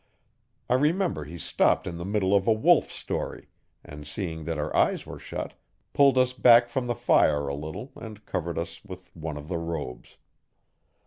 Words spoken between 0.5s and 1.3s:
I remember